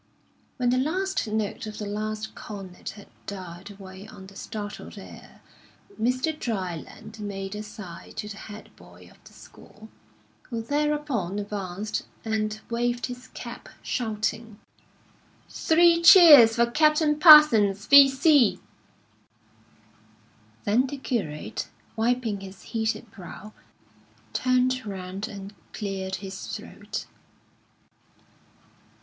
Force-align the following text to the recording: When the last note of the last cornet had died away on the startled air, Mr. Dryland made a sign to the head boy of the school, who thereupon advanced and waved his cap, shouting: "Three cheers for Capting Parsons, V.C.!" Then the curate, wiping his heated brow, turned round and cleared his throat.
When 0.57 0.71
the 0.71 0.79
last 0.79 1.27
note 1.27 1.67
of 1.67 1.77
the 1.77 1.85
last 1.85 2.33
cornet 2.33 2.89
had 2.97 3.07
died 3.27 3.69
away 3.69 4.07
on 4.07 4.25
the 4.25 4.35
startled 4.35 4.97
air, 4.97 5.41
Mr. 6.01 6.33
Dryland 6.35 7.19
made 7.19 7.53
a 7.53 7.61
sign 7.61 8.11
to 8.13 8.27
the 8.27 8.35
head 8.37 8.75
boy 8.75 9.07
of 9.13 9.23
the 9.25 9.33
school, 9.33 9.89
who 10.49 10.63
thereupon 10.63 11.37
advanced 11.37 12.07
and 12.25 12.59
waved 12.67 13.05
his 13.05 13.27
cap, 13.35 13.69
shouting: 13.83 14.57
"Three 15.47 16.01
cheers 16.01 16.55
for 16.55 16.65
Capting 16.65 17.19
Parsons, 17.19 17.85
V.C.!" 17.85 18.59
Then 20.63 20.87
the 20.87 20.97
curate, 20.97 21.69
wiping 21.95 22.39
his 22.39 22.63
heated 22.63 23.11
brow, 23.11 23.53
turned 24.33 24.83
round 24.83 25.27
and 25.27 25.53
cleared 25.73 26.15
his 26.15 26.47
throat. 26.47 27.05